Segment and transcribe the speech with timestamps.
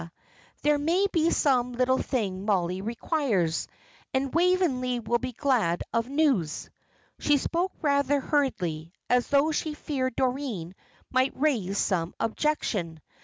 [0.63, 3.67] There may be some little thing Mollie requires,
[4.15, 6.71] and Waveney will be glad of news."
[7.19, 10.73] She spoke rather hurriedly, as though she feared Doreen
[11.11, 12.99] might raise some objection.